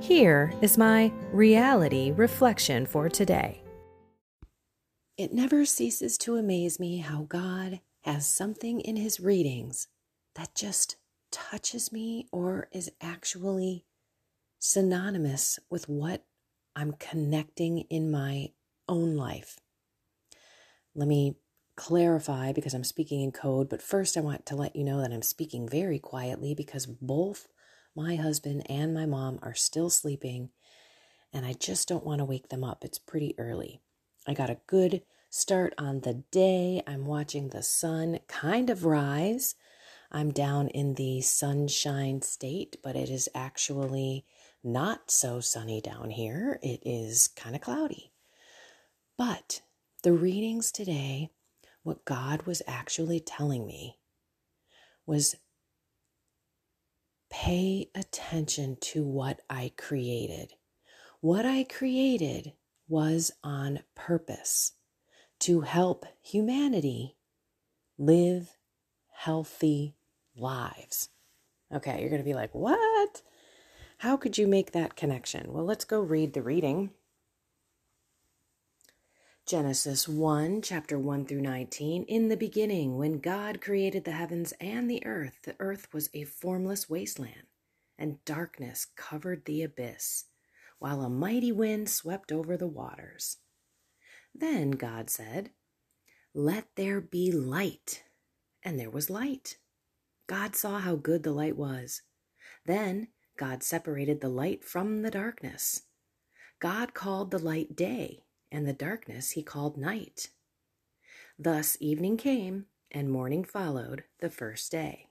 [0.00, 3.62] Here is my reality reflection for today.
[5.16, 9.88] It never ceases to amaze me how God has something in his readings
[10.34, 10.96] that just
[11.32, 13.84] touches me or is actually
[14.58, 16.24] synonymous with what
[16.76, 18.50] I'm connecting in my
[18.88, 19.58] own life.
[20.94, 21.36] Let me
[21.76, 25.12] clarify because I'm speaking in code, but first I want to let you know that
[25.12, 27.48] I'm speaking very quietly because both
[27.96, 30.50] my husband and my mom are still sleeping,
[31.32, 32.84] and I just don't want to wake them up.
[32.84, 33.80] It's pretty early.
[34.26, 36.82] I got a good start on the day.
[36.86, 39.54] I'm watching the sun kind of rise.
[40.12, 44.24] I'm down in the sunshine state, but it is actually
[44.62, 46.58] not so sunny down here.
[46.62, 48.12] It is kind of cloudy.
[49.16, 49.62] But
[50.02, 51.30] the readings today,
[51.82, 53.98] what God was actually telling me
[55.06, 55.36] was
[57.36, 60.54] pay attention to what I created.
[61.20, 62.54] What I created
[62.88, 64.72] was on purpose
[65.40, 67.16] to help humanity
[67.98, 68.56] live
[69.12, 69.96] healthy
[70.34, 71.10] lives.
[71.70, 73.20] Okay, you're going to be like, what?
[73.98, 75.52] How could you make that connection?
[75.52, 76.90] Well, let's go read the reading.
[79.46, 82.02] Genesis 1, chapter 1 through 19.
[82.08, 86.24] In the beginning, when God created the heavens and the earth, the earth was a
[86.24, 87.44] formless wasteland,
[87.96, 90.24] and darkness covered the abyss,
[90.80, 93.36] while a mighty wind swept over the waters.
[94.34, 95.50] Then God said,
[96.34, 98.02] Let there be light.
[98.64, 99.58] And there was light.
[100.26, 102.02] God saw how good the light was.
[102.64, 105.82] Then God separated the light from the darkness.
[106.58, 108.24] God called the light day
[108.56, 110.30] and the darkness he called night.
[111.38, 115.10] Thus evening came, and morning followed the first day.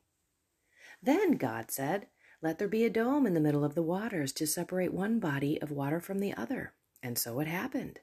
[1.00, 2.08] Then God said,
[2.42, 5.62] Let there be a dome in the middle of the waters to separate one body
[5.62, 6.74] of water from the other.
[7.04, 8.00] And so it happened.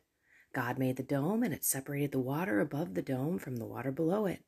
[0.55, 3.91] God made the dome, and it separated the water above the dome from the water
[3.91, 4.45] below it.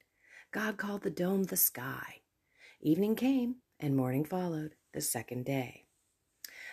[0.53, 2.21] God called the dome the sky.
[2.81, 5.84] Evening came, and morning followed the second day.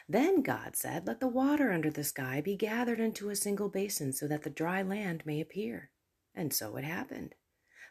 [0.10, 4.14] Then God said, Let the water under the sky be gathered into a single basin
[4.14, 5.92] so that the dry land may appear.
[6.36, 7.36] And so it happened.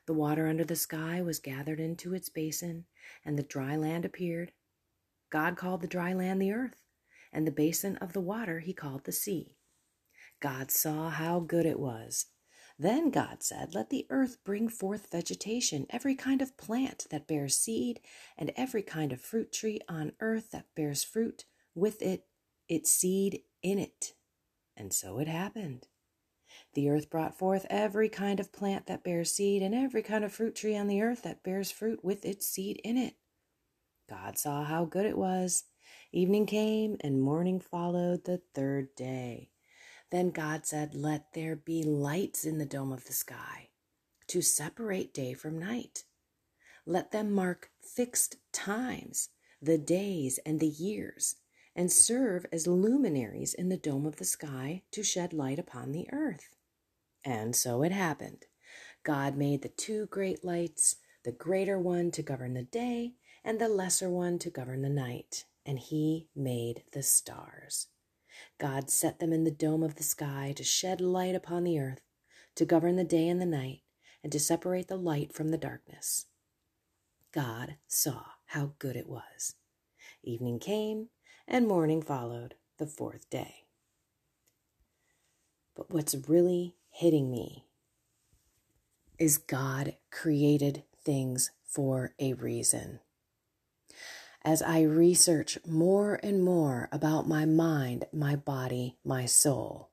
[0.07, 2.87] The water under the sky was gathered into its basin,
[3.25, 4.53] and the dry land appeared.
[5.31, 6.83] God called the dry land the earth,
[7.33, 9.57] and the basin of the water he called the sea.
[10.41, 12.27] God saw how good it was.
[12.79, 17.57] Then God said, Let the earth bring forth vegetation, every kind of plant that bears
[17.57, 18.01] seed,
[18.39, 21.45] and every kind of fruit tree on earth that bears fruit
[21.75, 22.25] with it
[22.69, 24.15] its seed in it.
[24.77, 25.89] And so it happened.
[26.75, 30.33] The earth brought forth every kind of plant that bears seed, and every kind of
[30.33, 33.15] fruit tree on the earth that bears fruit with its seed in it.
[34.09, 35.65] God saw how good it was.
[36.13, 39.51] Evening came, and morning followed the third day.
[40.11, 43.69] Then God said, Let there be lights in the dome of the sky
[44.29, 46.05] to separate day from night.
[46.87, 49.29] Let them mark fixed times,
[49.61, 51.37] the days and the years
[51.75, 56.07] and serve as luminaries in the dome of the sky to shed light upon the
[56.13, 56.57] earth.
[57.25, 58.47] And so it happened.
[59.03, 63.15] God made the two great lights, the greater one to govern the day,
[63.45, 67.89] and the lesser one to govern the night, and he made the stars.
[68.59, 72.03] God set them in the dome of the sky to shed light upon the earth,
[72.57, 73.83] to govern the day and the night,
[74.23, 76.27] and to separate the light from the darkness.
[77.33, 79.55] God saw how good it was.
[80.23, 81.09] Evening came,
[81.51, 83.65] and morning followed the fourth day.
[85.75, 87.67] But what's really hitting me
[89.19, 93.01] is God created things for a reason.
[94.43, 99.91] As I research more and more about my mind, my body, my soul,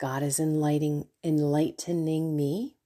[0.00, 2.76] God is enlightening, enlightening me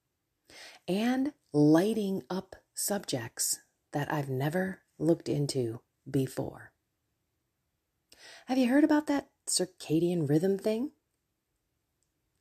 [0.88, 3.60] and lighting up subjects
[3.92, 5.80] that I've never looked into
[6.10, 6.65] before.
[8.46, 10.92] Have you heard about that circadian rhythm thing?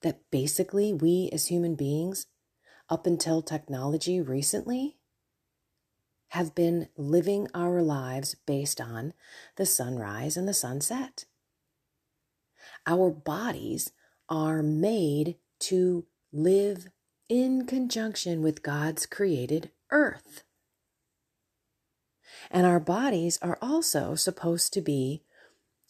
[0.04, 2.28] That basically we as human beings,
[2.88, 4.98] up until technology recently,
[6.28, 9.13] have been living our lives based on
[9.56, 11.25] the sunrise and the sunset.
[12.86, 13.92] Our bodies
[14.30, 16.86] are made to live
[17.30, 20.44] in conjunction with God's created earth.
[22.51, 25.24] And our bodies are also supposed to be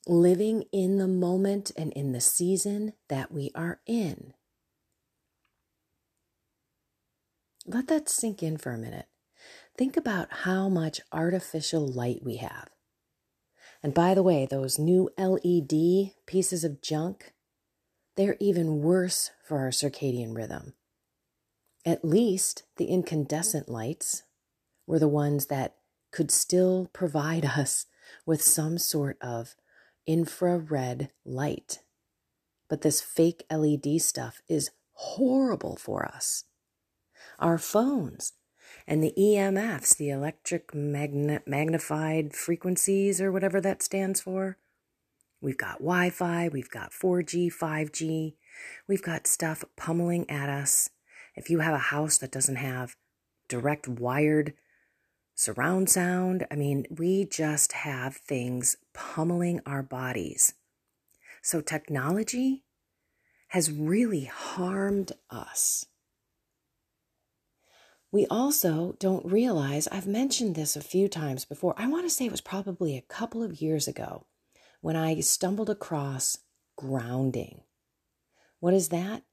[0.07, 4.33] living in the moment and in the season that we are in.
[7.65, 9.07] Let that sink in for a minute.
[9.77, 12.69] Think about how much artificial light we have.
[13.81, 17.33] And by the way, those new LED pieces of junk,
[18.15, 20.73] they're even worse for our circadian rhythm.
[21.85, 24.23] At least the incandescent lights
[24.87, 25.75] were the ones that
[26.11, 27.87] could still provide us
[28.25, 29.55] with some sort of
[30.07, 31.79] infrared light.
[32.69, 36.45] But this fake LED stuff is horrible for us.
[37.39, 38.33] Our phones
[38.87, 44.57] and the EMFs, the electric magna- magnified frequencies, or whatever that stands for.
[45.41, 48.35] We've got Wi Fi, we've got 4G, 5G,
[48.87, 50.89] we've got stuff pummeling at us.
[51.35, 52.95] If you have a house that doesn't have
[53.47, 54.53] direct wired
[55.35, 60.53] surround sound, I mean, we just have things pummeling our bodies.
[61.41, 62.63] So, technology
[63.49, 65.85] has really harmed us.
[68.11, 71.75] We also don't realize, I've mentioned this a few times before.
[71.77, 74.25] I want to say it was probably a couple of years ago
[74.79, 76.37] when I stumbled across
[76.77, 77.61] grounding.
[78.59, 79.23] What is that?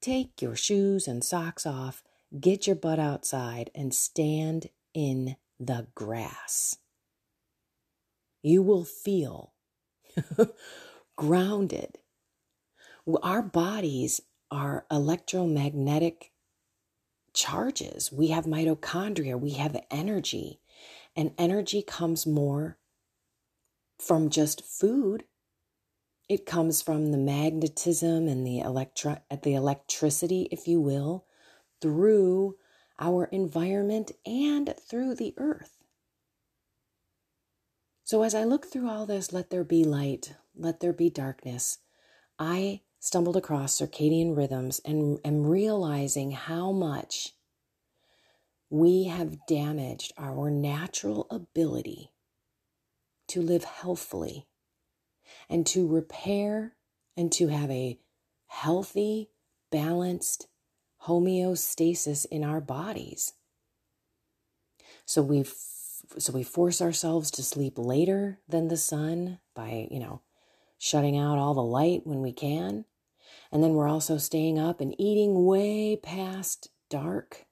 [0.00, 2.02] Take your shoes and socks off,
[2.40, 5.36] get your butt outside, and stand in
[5.66, 6.76] the grass.
[8.42, 9.54] You will feel
[11.16, 11.98] grounded.
[13.22, 14.20] Our bodies
[14.50, 16.32] are electromagnetic
[17.34, 18.12] charges.
[18.12, 20.60] We have mitochondria, we have energy,
[21.16, 22.78] and energy comes more
[23.98, 25.24] from just food.
[26.28, 31.26] It comes from the magnetism and the electro- the electricity, if you will,
[31.82, 32.56] through
[33.02, 35.76] our environment and through the earth.
[38.04, 41.78] So as I look through all this, let there be light, let there be darkness,
[42.38, 47.32] I stumbled across circadian rhythms and am realizing how much
[48.70, 52.12] we have damaged our natural ability
[53.28, 54.46] to live healthfully
[55.48, 56.74] and to repair
[57.16, 57.98] and to have a
[58.46, 59.30] healthy,
[59.70, 60.46] balanced
[61.06, 63.32] homeostasis in our bodies.
[65.04, 65.44] So we
[66.18, 70.22] so we force ourselves to sleep later than the sun by, you know,
[70.78, 72.84] shutting out all the light when we can.
[73.50, 77.46] And then we're also staying up and eating way past dark,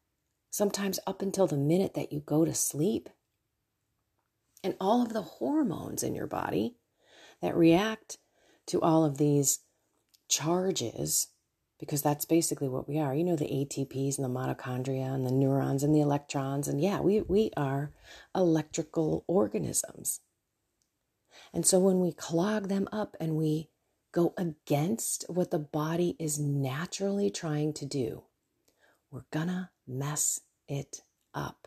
[0.50, 3.08] sometimes up until the minute that you go to sleep.
[4.62, 6.76] And all of the hormones in your body
[7.40, 8.18] that react
[8.66, 9.60] to all of these
[10.28, 11.28] charges,
[11.80, 13.14] because that's basically what we are.
[13.14, 16.68] You know, the ATPs and the mitochondria and the neurons and the electrons.
[16.68, 17.90] And yeah, we, we are
[18.34, 20.20] electrical organisms.
[21.54, 23.70] And so when we clog them up and we
[24.12, 28.24] go against what the body is naturally trying to do,
[29.10, 31.02] we're gonna mess it
[31.34, 31.66] up.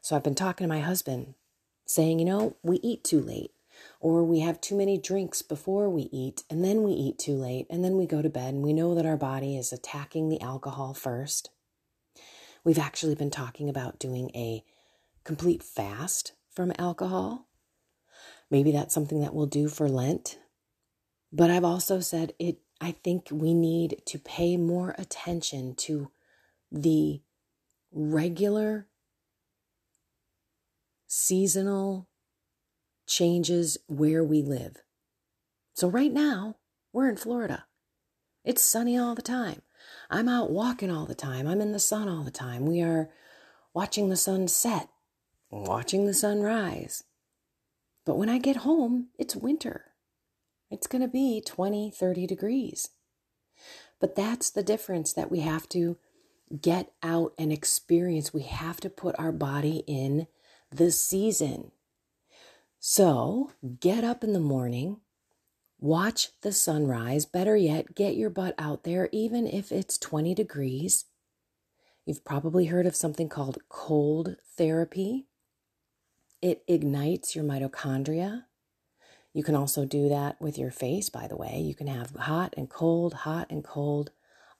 [0.00, 1.34] So I've been talking to my husband,
[1.86, 3.52] saying, you know, we eat too late,
[4.00, 7.66] or we have too many drinks before we eat, and then we eat too late,
[7.70, 10.40] and then we go to bed, and we know that our body is attacking the
[10.40, 11.50] alcohol first.
[12.64, 14.64] We've actually been talking about doing a
[15.24, 17.48] complete fast from alcohol.
[18.50, 20.38] Maybe that's something that we'll do for Lent
[21.34, 26.12] but I've also said it, I think we need to pay more attention to
[26.70, 27.22] the
[27.90, 28.86] regular
[31.08, 32.08] seasonal
[33.06, 34.82] changes where we live.
[35.74, 36.56] So, right now,
[36.92, 37.66] we're in Florida.
[38.44, 39.62] It's sunny all the time.
[40.10, 41.46] I'm out walking all the time.
[41.46, 42.66] I'm in the sun all the time.
[42.66, 43.10] We are
[43.72, 44.88] watching the sun set,
[45.50, 47.04] watching the sun rise.
[48.04, 49.86] But when I get home, it's winter.
[50.70, 52.90] It's going to be 20, 30 degrees.
[54.00, 55.96] But that's the difference that we have to
[56.60, 58.34] get out and experience.
[58.34, 60.26] We have to put our body in
[60.70, 61.72] the season.
[62.86, 63.50] So
[63.80, 64.98] get up in the morning,
[65.80, 67.24] Watch the sunrise.
[67.24, 71.06] Better yet, get your butt out there, even if it's 20 degrees.
[72.04, 75.26] You've probably heard of something called cold therapy.
[76.42, 78.42] It ignites your mitochondria.
[79.32, 81.58] You can also do that with your face, by the way.
[81.58, 84.10] You can have hot and cold, hot and cold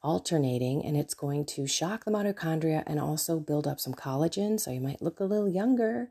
[0.02, 4.58] alternating, and it's going to shock the mitochondria and also build up some collagen.
[4.58, 6.10] So you might look a little younger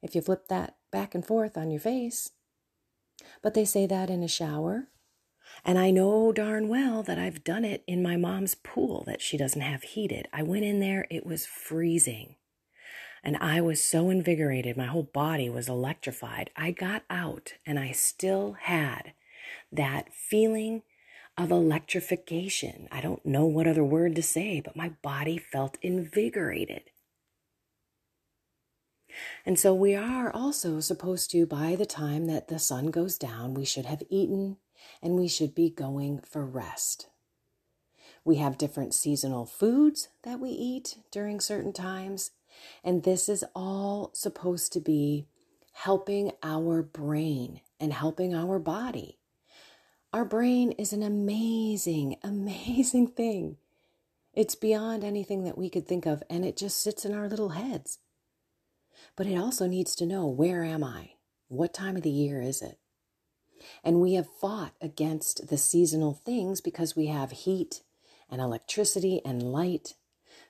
[0.00, 2.30] if you flip that back and forth on your face.
[3.42, 4.88] But they say that in a shower.
[5.64, 9.36] And I know darn well that I've done it in my mom's pool that she
[9.36, 10.28] doesn't have heated.
[10.32, 12.36] I went in there, it was freezing.
[13.22, 14.76] And I was so invigorated.
[14.76, 16.50] My whole body was electrified.
[16.56, 19.12] I got out and I still had
[19.70, 20.82] that feeling
[21.36, 22.88] of electrification.
[22.90, 26.89] I don't know what other word to say, but my body felt invigorated.
[29.44, 33.54] And so we are also supposed to, by the time that the sun goes down,
[33.54, 34.56] we should have eaten
[35.02, 37.08] and we should be going for rest.
[38.24, 42.32] We have different seasonal foods that we eat during certain times,
[42.84, 45.26] and this is all supposed to be
[45.72, 49.18] helping our brain and helping our body.
[50.12, 53.56] Our brain is an amazing, amazing thing.
[54.34, 57.50] It's beyond anything that we could think of, and it just sits in our little
[57.50, 57.98] heads.
[59.16, 61.12] But it also needs to know where am I?
[61.48, 62.78] What time of the year is it?
[63.84, 67.82] And we have fought against the seasonal things because we have heat
[68.30, 69.94] and electricity and light.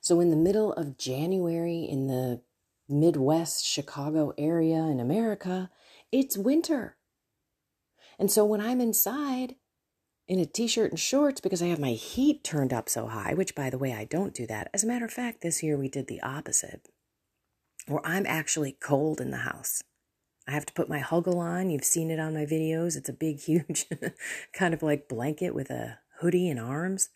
[0.00, 2.42] So, in the middle of January in the
[2.88, 5.70] Midwest Chicago area in America,
[6.12, 6.96] it's winter.
[8.18, 9.56] And so, when I'm inside
[10.28, 13.34] in a t shirt and shorts because I have my heat turned up so high,
[13.34, 14.70] which by the way, I don't do that.
[14.72, 16.88] As a matter of fact, this year we did the opposite
[17.90, 19.82] or I'm actually cold in the house.
[20.46, 21.70] I have to put my huggle on.
[21.70, 22.96] You've seen it on my videos.
[22.96, 23.86] It's a big, huge
[24.52, 27.10] kind of like blanket with a hoodie and arms.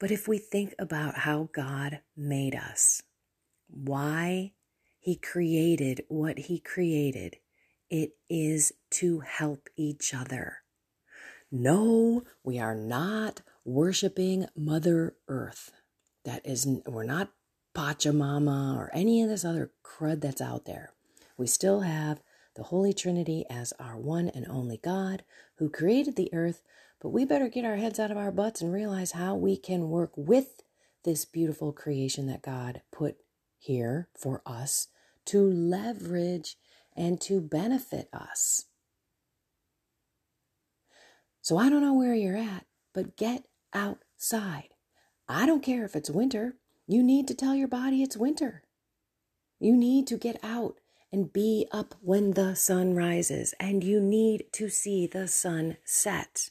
[0.00, 3.02] But if we think about how God made us,
[3.68, 4.52] why
[5.00, 7.36] He created what He created,
[7.90, 10.58] it is to help each other.
[11.50, 15.72] No, we are not worshiping Mother Earth.
[16.24, 17.32] That is, we're not
[17.74, 20.92] Pachamama or any of this other crud that's out there.
[21.36, 22.20] We still have
[22.56, 25.22] the Holy Trinity as our one and only God
[25.56, 26.62] who created the earth,
[27.00, 29.88] but we better get our heads out of our butts and realize how we can
[29.88, 30.62] work with
[31.04, 33.18] this beautiful creation that God put
[33.58, 34.88] here for us
[35.26, 36.56] to leverage
[36.96, 38.64] and to benefit us.
[41.40, 44.70] So I don't know where you're at, but get outside.
[45.28, 46.56] I don't care if it's winter.
[46.90, 48.62] You need to tell your body it's winter.
[49.60, 50.76] You need to get out
[51.12, 56.48] and be up when the sun rises, and you need to see the sun set.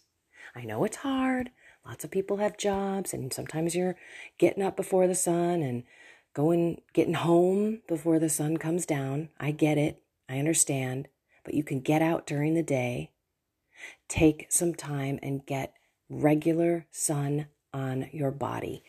[0.56, 1.50] I know it's hard.
[1.84, 3.96] Lots of people have jobs, and sometimes you're
[4.38, 5.84] getting up before the sun and
[6.36, 9.29] going, getting home before the sun comes down.
[9.39, 10.03] I get it.
[10.29, 11.08] I understand.
[11.46, 13.10] But you can get out during the day,
[14.08, 15.74] take some time, and get
[16.10, 18.84] regular sun on your body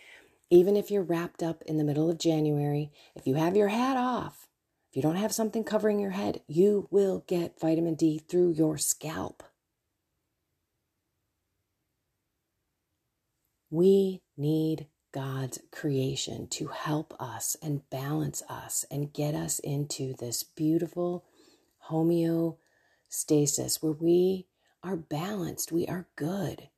[0.51, 3.97] even if you're wrapped up in the middle of January, if you have your hat
[3.97, 4.49] off,
[4.91, 8.79] if you don't have something covering your head, you will get vitamin D through your
[8.79, 9.43] scalp.
[13.71, 20.43] We need God's creation to help us and balance us and get us into this
[20.43, 21.27] beautiful
[21.91, 24.47] homeostasis where we
[24.83, 26.69] are balanced, we are good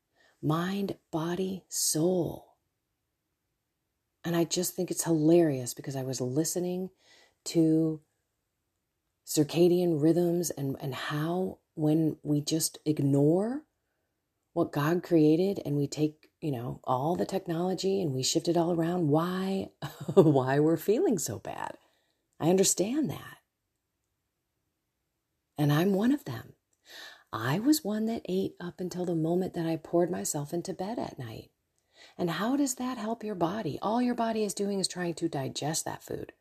[0.42, 2.49] mind, body, soul.
[4.24, 6.90] And I just think it's hilarious because I was listening
[7.46, 8.00] to
[9.26, 13.62] circadian rhythms and, and how when we just ignore
[14.52, 18.56] what God created and we take, you know, all the technology and we shift it
[18.56, 19.70] all around, why
[20.14, 21.76] why we're feeling so bad.
[22.40, 23.38] I understand that.
[25.56, 26.54] And I'm one of them.
[27.32, 30.98] I was one that ate up until the moment that I poured myself into bed
[30.98, 31.50] at night.
[32.20, 33.78] And how does that help your body?
[33.80, 36.34] All your body is doing is trying to digest that food.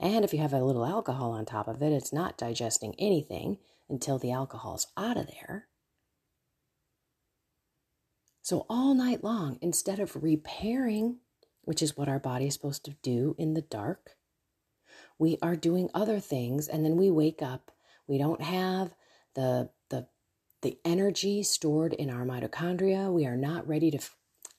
[0.00, 3.58] And if you have a little alcohol on top of it, it's not digesting anything
[3.86, 5.66] until the alcohol's out of there.
[8.40, 11.18] So, all night long, instead of repairing,
[11.60, 14.12] which is what our body is supposed to do in the dark,
[15.18, 17.70] we are doing other things and then we wake up.
[18.06, 18.94] We don't have
[19.34, 20.06] the, the,
[20.62, 23.12] the energy stored in our mitochondria.
[23.12, 23.98] We are not ready to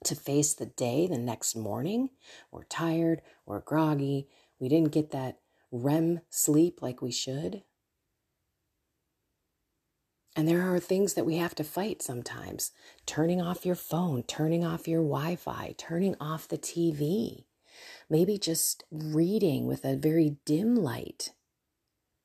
[0.03, 2.09] to face the day the next morning.
[2.51, 4.27] We're tired, we're groggy,
[4.59, 5.39] we didn't get that
[5.71, 7.63] REM sleep like we should.
[10.35, 12.71] And there are things that we have to fight sometimes
[13.07, 17.45] turning off your phone, turning off your Wi Fi, turning off the TV,
[18.07, 21.31] maybe just reading with a very dim light.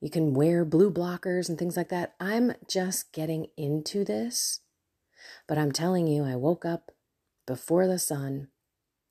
[0.01, 2.15] You can wear blue blockers and things like that.
[2.21, 4.61] I'm just getting into this,
[5.49, 6.92] but I'm telling you, I woke up
[7.47, 8.49] before the sun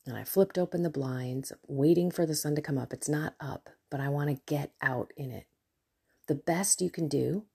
[0.06, 2.92] and I flipped open the blinds, waiting for the sun to come up.
[2.92, 5.46] It's not up, but I want to get out in it.
[6.28, 7.46] The best you can do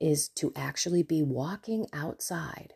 [0.00, 2.74] is to actually be walking outside.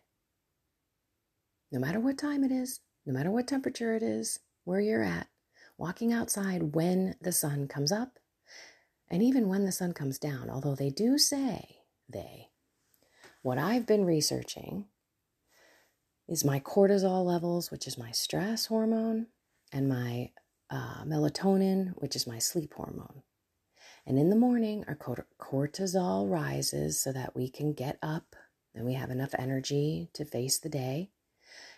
[1.71, 5.29] No matter what time it is, no matter what temperature it is, where you're at,
[5.79, 8.19] walking outside when the sun comes up
[9.11, 10.51] and even when the sun comes down.
[10.51, 11.79] Although they do say,
[12.09, 12.51] they,
[13.43, 14.87] what I've been researching
[16.29, 19.27] is my cortisol levels, which is my stress hormone,
[19.73, 20.31] and my
[20.71, 23.23] uh, melatonin, which is my sleep hormone.
[24.07, 28.35] And in the morning, our cortisol rises so that we can get up
[28.75, 31.11] and we have enough energy to face the day.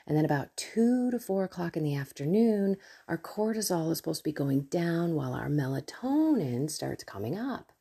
[0.07, 2.77] And then about two to four o'clock in the afternoon,
[3.09, 7.73] our cortisol is supposed to be going down while our melatonin starts coming up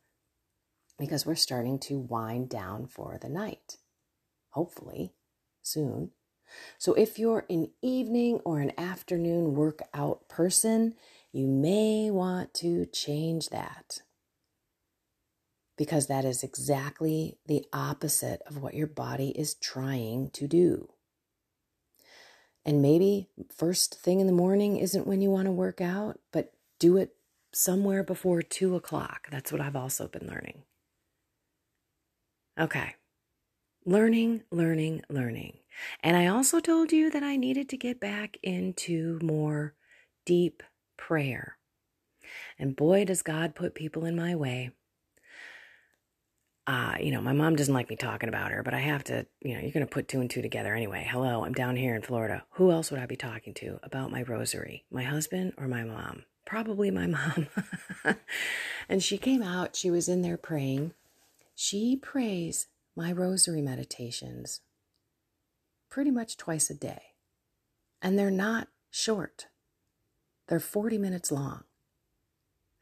[0.98, 3.76] because we're starting to wind down for the night.
[4.50, 5.12] Hopefully,
[5.62, 6.10] soon.
[6.78, 10.94] So, if you're an evening or an afternoon workout person,
[11.32, 14.02] you may want to change that
[15.76, 20.88] because that is exactly the opposite of what your body is trying to do.
[22.64, 26.52] And maybe first thing in the morning isn't when you want to work out, but
[26.78, 27.14] do it
[27.52, 29.28] somewhere before two o'clock.
[29.30, 30.62] That's what I've also been learning.
[32.58, 32.94] Okay.
[33.86, 35.58] Learning, learning, learning.
[36.02, 39.74] And I also told you that I needed to get back into more
[40.24, 40.62] deep
[40.96, 41.58] prayer.
[42.58, 44.70] And boy, does God put people in my way
[46.66, 49.26] uh, you know, my mom doesn't like me talking about her, but I have to,
[49.42, 51.06] you know, you're going to put two and two together anyway.
[51.10, 52.44] Hello, I'm down here in Florida.
[52.52, 54.84] Who else would I be talking to about my rosary?
[54.90, 56.24] My husband or my mom?
[56.46, 57.48] Probably my mom.
[58.88, 60.94] and she came out, she was in there praying.
[61.54, 64.60] She prays my rosary meditations
[65.90, 67.02] pretty much twice a day.
[68.02, 69.46] And they're not short,
[70.48, 71.64] they're 40 minutes long.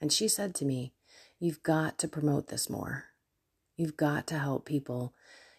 [0.01, 0.95] And she said to me,
[1.39, 3.07] You've got to promote this more.
[3.77, 5.13] You've got to help people,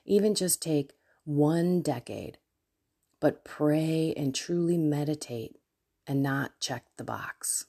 [0.06, 0.94] even just take
[1.26, 2.38] one decade,
[3.20, 5.58] but pray and truly meditate
[6.08, 7.66] and not check the box.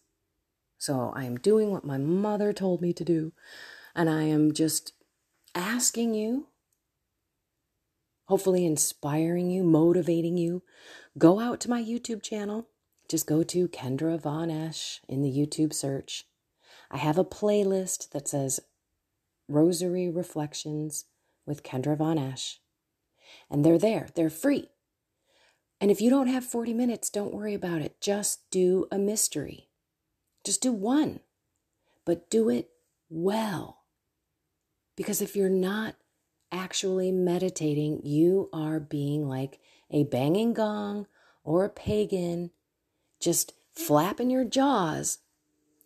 [0.79, 3.33] So I am doing what my mother told me to do,
[3.95, 4.93] and I am just
[5.55, 6.49] asking you,
[8.27, 10.63] hopefully inspiring you, motivating you.
[11.19, 12.69] Go out to my YouTube channel.
[13.09, 16.25] Just go to Kendra Von Esh in the YouTube search.
[16.91, 18.61] I have a playlist that says
[19.49, 21.05] Rosary Reflections
[21.47, 22.61] with Kendra Von Esh.
[23.51, 24.69] And they're there, they're free.
[25.81, 28.01] And if you don't have 40 minutes, don't worry about it.
[28.01, 29.69] Just do a mystery.
[30.45, 31.21] Just do one,
[32.05, 32.71] but do it
[33.11, 33.81] well.
[34.97, 35.97] Because if you're not
[36.55, 39.59] actually meditating, you are being like
[39.91, 41.07] a banging gong
[41.43, 42.51] or a pagan,
[43.21, 45.19] just flapping your jaws,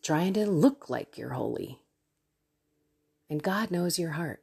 [0.03, 1.81] trying to look like you're holy.
[3.31, 4.43] And God knows your heart.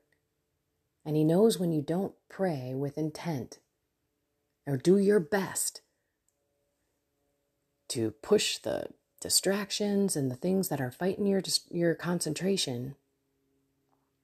[1.05, 3.59] And He knows when you don't pray with intent
[4.65, 5.81] or do your best
[7.89, 8.87] to push the
[9.21, 12.95] distractions and the things that are fighting your, your concentration.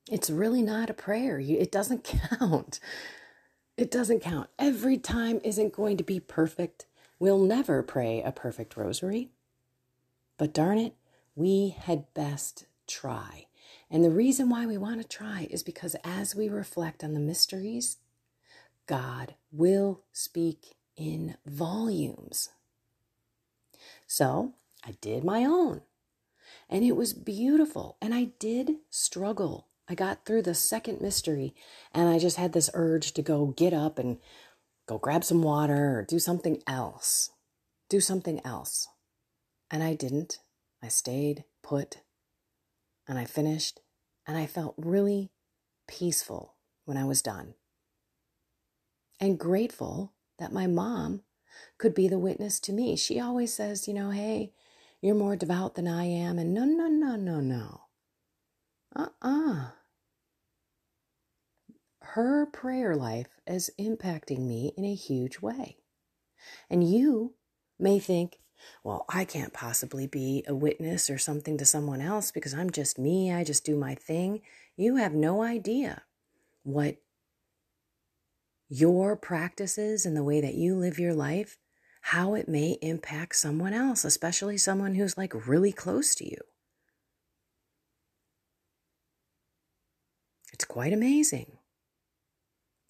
[0.10, 1.40] It's really not a prayer.
[1.40, 2.04] It doesn't
[2.40, 2.80] count.
[3.78, 4.50] It doesn't count.
[4.60, 6.86] Every time isn't going to be perfect.
[7.20, 9.30] We'll never pray a perfect rosary.
[10.38, 10.96] But darn it,
[11.36, 13.48] we had best try.
[13.90, 17.20] And the reason why we want to try is because as we reflect on the
[17.20, 17.98] mysteries,
[18.88, 22.50] God will speak in volumes.
[24.08, 25.82] So I did my own,
[26.70, 27.98] and it was beautiful.
[28.02, 29.68] And I did struggle.
[29.92, 31.54] I got through the second mystery,
[31.94, 34.20] and I just had this urge to go get up and
[34.88, 37.32] go grab some water or do something else.
[37.90, 38.88] Do something else.
[39.70, 40.40] And I didn't.
[40.82, 41.98] I stayed put
[43.06, 43.82] and I finished,
[44.26, 45.30] and I felt really
[45.90, 47.56] peaceful when I was done.
[49.20, 51.24] And grateful that my mom
[51.78, 52.96] could be the witness to me.
[52.96, 54.54] She always says, you know, hey,
[55.02, 56.40] you're more devout than I am.
[56.40, 57.82] And no, no, no, no, no.
[58.96, 59.54] Uh uh-uh.
[59.54, 59.68] uh
[62.02, 65.78] Her prayer life is impacting me in a huge way.
[66.70, 67.36] And you
[67.80, 68.40] may think,
[68.84, 73.00] well, I can't possibly be a witness or something to someone else because I'm just
[73.00, 73.32] me.
[73.32, 74.42] I just do my thing.
[74.76, 76.04] You have no idea
[76.64, 76.98] what
[78.70, 81.58] your practices and the way that you live your life,
[82.02, 86.38] how it may impact someone else, especially someone who's like really close to you.
[90.54, 91.58] It's quite amazing.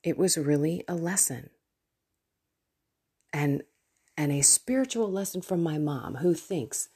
[0.03, 1.51] It was really a lesson.
[3.33, 3.63] And
[4.17, 6.89] and a spiritual lesson from my mom who thinks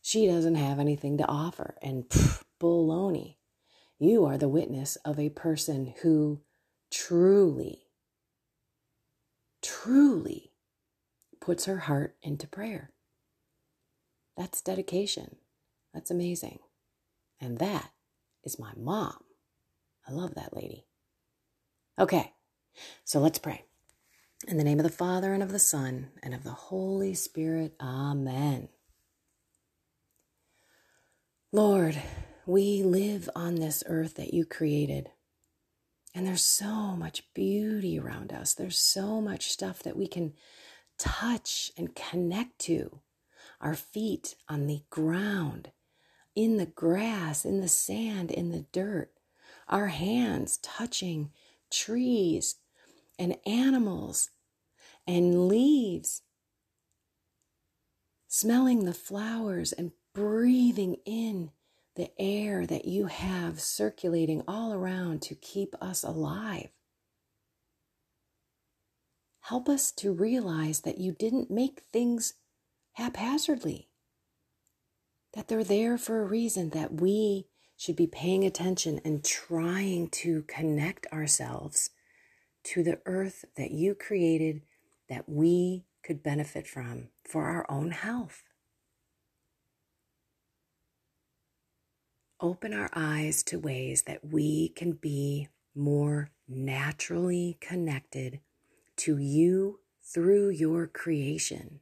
[0.00, 3.36] she doesn't have anything to offer and pff, baloney.
[3.98, 6.40] You are the witness of a person who
[6.90, 7.82] truly,
[9.62, 10.52] truly
[11.40, 12.90] puts her heart into prayer.
[14.36, 15.36] That's dedication.
[15.92, 16.60] That's amazing.
[17.40, 17.90] And that
[18.44, 19.18] is my mom.
[20.08, 20.86] I love that lady.
[21.98, 22.32] Okay,
[23.04, 23.64] so let's pray.
[24.48, 27.74] In the name of the Father, and of the Son, and of the Holy Spirit,
[27.80, 28.68] Amen.
[31.52, 32.00] Lord,
[32.46, 35.10] we live on this earth that you created.
[36.14, 38.52] And there's so much beauty around us.
[38.52, 40.32] There's so much stuff that we can
[40.98, 43.00] touch and connect to.
[43.60, 45.70] Our feet on the ground,
[46.34, 49.12] in the grass, in the sand, in the dirt.
[49.68, 51.30] Our hands touching
[51.70, 52.56] trees
[53.18, 54.30] and animals
[55.06, 56.22] and leaves.
[58.28, 61.50] Smelling the flowers and breathing in
[61.96, 66.70] the air that you have circulating all around to keep us alive.
[69.40, 72.34] Help us to realize that you didn't make things
[72.92, 73.88] haphazardly,
[75.34, 80.42] that they're there for a reason, that we should be paying attention and trying to
[80.42, 81.90] connect ourselves
[82.64, 84.62] to the earth that you created
[85.08, 88.42] that we could benefit from for our own health.
[92.42, 98.40] open our eyes to ways that we can be more naturally connected
[98.96, 101.80] to you through your creation.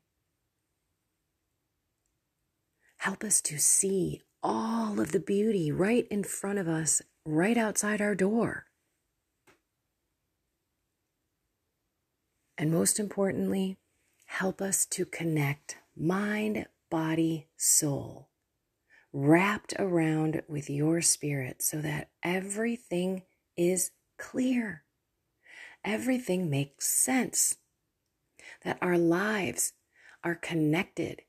[2.99, 8.01] Help us to see all of the beauty right in front of us, right outside
[8.01, 8.67] our door.
[12.61, 13.79] And most importantly,
[14.27, 18.29] help us to connect mind, body, soul
[19.15, 23.23] wrapped around with your spirit so that everything
[23.57, 24.85] is clear.
[25.83, 27.57] Everything makes sense.
[28.63, 29.73] That our lives
[30.23, 31.23] are connected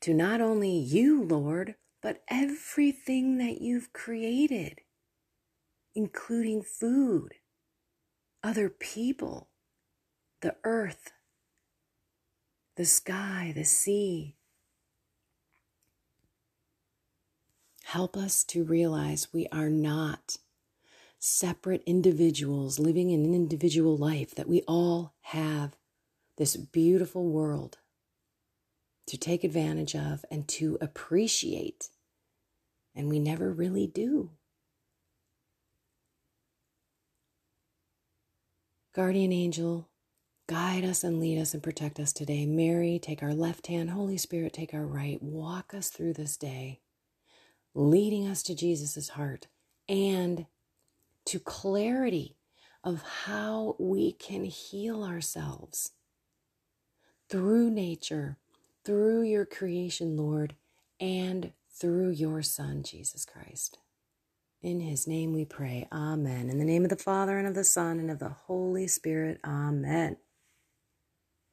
[0.00, 4.80] to not only you, Lord, but everything that you've created,
[5.94, 7.34] including food,
[8.42, 9.50] other people,
[10.44, 11.10] the earth,
[12.76, 14.36] the sky, the sea,
[17.84, 20.38] Help us to realize we are not
[21.20, 25.76] separate individuals living an individual life, that we all have
[26.36, 27.78] this beautiful world
[29.06, 31.90] to take advantage of and to appreciate.
[32.96, 34.30] And we never really do.
[38.92, 39.88] Guardian angel,
[40.48, 42.46] guide us and lead us and protect us today.
[42.46, 43.90] Mary, take our left hand.
[43.90, 45.22] Holy Spirit, take our right.
[45.22, 46.80] Walk us through this day
[47.74, 49.48] leading us to Jesus' heart
[49.88, 50.46] and
[51.26, 52.36] to clarity
[52.84, 55.92] of how we can heal ourselves
[57.30, 58.38] through nature,
[58.84, 60.54] through your creation, Lord,
[61.00, 63.78] and through your Son, Jesus Christ.
[64.62, 65.88] In his name we pray.
[65.92, 66.50] Amen.
[66.50, 69.40] In the name of the Father, and of the Son, and of the Holy Spirit.
[69.44, 70.16] Amen.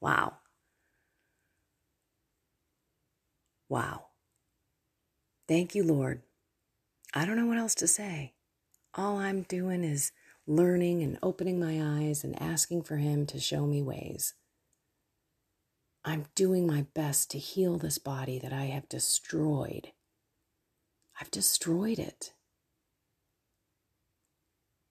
[0.01, 0.33] Wow.
[3.69, 4.07] Wow.
[5.47, 6.23] Thank you, Lord.
[7.13, 8.33] I don't know what else to say.
[8.95, 10.11] All I'm doing is
[10.47, 14.33] learning and opening my eyes and asking for Him to show me ways.
[16.03, 19.91] I'm doing my best to heal this body that I have destroyed.
[21.19, 22.33] I've destroyed it.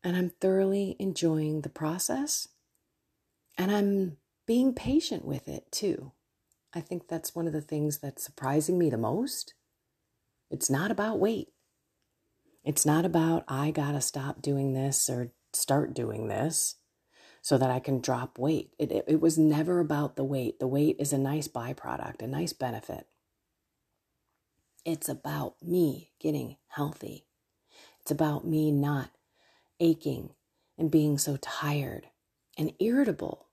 [0.04, 2.48] And I'm thoroughly enjoying the process.
[3.58, 4.16] And I'm
[4.50, 6.10] being patient with it too.
[6.74, 9.54] I think that's one of the things that's surprising me the most
[10.50, 11.50] it's not about weight.
[12.64, 16.74] It's not about, I got to stop doing this or start doing this
[17.40, 18.72] so that I can drop weight.
[18.76, 20.58] It, it, it, was never about the weight.
[20.58, 23.06] The weight is a nice byproduct, a nice benefit.
[24.84, 27.28] It's about me getting healthy.
[28.00, 29.10] It's about me not
[29.78, 30.30] aching
[30.76, 32.08] and being so tired
[32.58, 33.46] and irritable.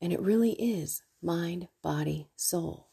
[0.00, 2.88] And it really is mind, body, soul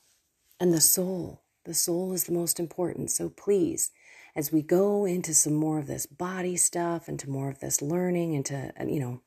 [0.60, 1.44] and the soul.
[1.65, 3.12] The soul is the most important.
[3.12, 3.91] So please,
[4.36, 8.34] as we go into some more of this body stuff, into more of this learning,
[8.34, 9.22] into, you know,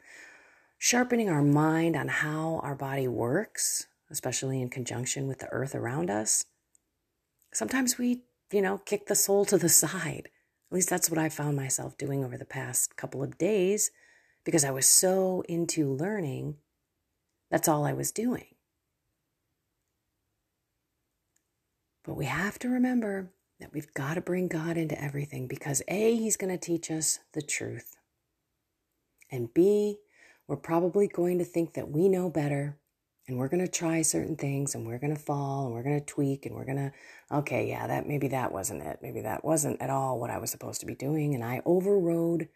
[0.79, 6.11] sharpening our mind on how our body works, especially in conjunction with the earth around
[6.11, 6.45] us,
[7.53, 10.29] sometimes we, you know, kick the soul to the side.
[10.71, 13.91] At least that's what I found myself doing over the past couple of days
[14.45, 16.57] because I was so into learning.
[17.51, 18.47] That's all I was doing.
[22.05, 23.31] But we have to remember
[23.61, 27.19] that we've got to bring God into everything because A, He's going to teach us
[27.33, 27.97] the truth.
[29.31, 29.99] And B,
[30.47, 32.79] we're probably going to think that we know better
[33.27, 36.01] and we're going to try certain things and we're going to fall and we're going
[36.01, 36.93] to tweak and we're going to,
[37.31, 39.01] okay, yeah, that maybe that wasn't it.
[39.03, 41.35] Maybe that wasn't at all what I was supposed to be doing.
[41.35, 42.49] And I overrode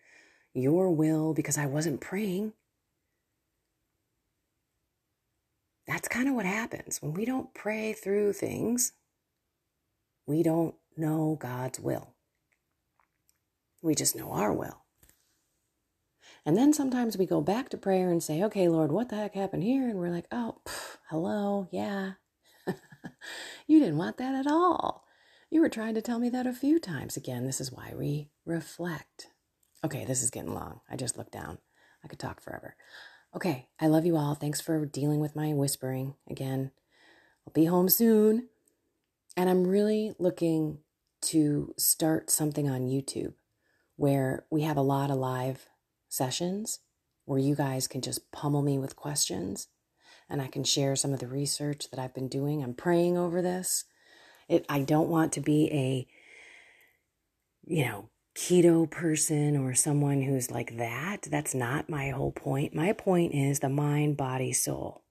[0.55, 2.55] your will because I wasn't praying.
[5.87, 8.92] That's kind of what happens when we don't pray through things.
[10.27, 12.14] We don't know God's will.
[13.83, 14.83] We just know our will.
[16.45, 19.35] And then sometimes we go back to prayer and say, okay, Lord, what the heck
[19.35, 19.88] happened here?
[19.88, 22.12] And we're like, oh, pff, hello, yeah.
[23.66, 25.05] you didn't want that at all.
[25.51, 27.16] You were trying to tell me that a few times.
[27.16, 29.29] Again, this is why we reflect.
[29.85, 30.81] Okay, this is getting long.
[30.90, 31.59] I just looked down.
[32.05, 32.75] I could talk forever.
[33.35, 34.35] Okay, I love you all.
[34.35, 36.71] Thanks for dealing with my whispering again.
[37.47, 38.49] I'll be home soon.
[39.37, 40.79] And I'm really looking
[41.23, 43.33] to start something on YouTube
[43.97, 45.68] where we have a lot of live
[46.11, 46.81] sessions
[47.25, 49.68] where you guys can just pummel me with questions
[50.29, 52.62] and I can share some of the research that I've been doing.
[52.62, 53.85] I'm praying over this.
[54.49, 56.07] It, I don't want to be a,
[57.64, 61.23] you know, keto person or someone who's like that.
[61.31, 62.75] That's not my whole point.
[62.75, 65.03] My point is the mind, body, soul.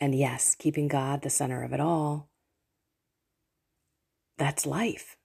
[0.00, 2.28] And yes, keeping God the center of it all.
[4.38, 5.16] That's life.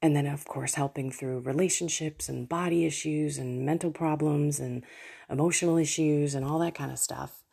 [0.00, 4.84] And then, of course, helping through relationships and body issues and mental problems and
[5.30, 7.44] emotional issues and all that kind of stuff.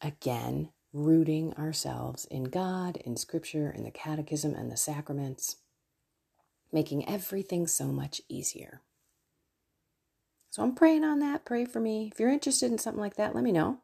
[0.00, 5.56] Again, rooting ourselves in God, in Scripture, in the Catechism, and the sacraments,
[6.72, 8.82] making everything so much easier.
[10.50, 11.44] So I'm praying on that.
[11.44, 12.10] Pray for me.
[12.12, 13.78] If you're interested in something like that, let me know.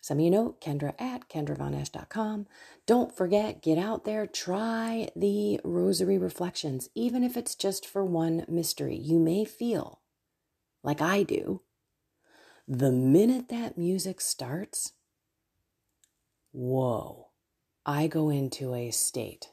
[0.00, 2.46] Send me a note, Kendra at KendraVonEsh.com.
[2.86, 8.44] Don't forget, get out there, try the Rosary Reflections, even if it's just for one
[8.48, 8.96] mystery.
[8.96, 10.00] You may feel
[10.82, 11.62] like I do.
[12.66, 14.92] The minute that music starts,
[16.52, 17.28] whoa,
[17.84, 19.48] I go into a state.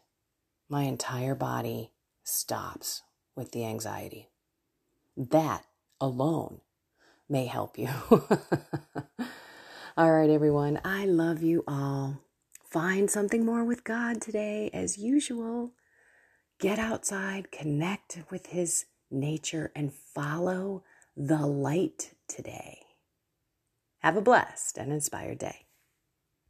[0.67, 1.91] My entire body
[2.25, 3.03] stops
[3.35, 4.29] with the anxiety.
[5.15, 5.63] That
[6.01, 6.61] alone
[7.29, 7.89] may help you.
[9.97, 10.81] All right, everyone.
[10.83, 12.19] I love you all.
[12.69, 15.71] Find something more with God today, as usual.
[16.59, 20.83] Get outside, connect with His nature, and follow
[21.15, 22.79] the light today.
[23.99, 25.64] Have a blessed and inspired day.